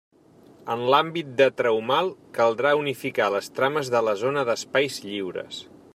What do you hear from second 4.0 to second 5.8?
la zona d'espais lliures.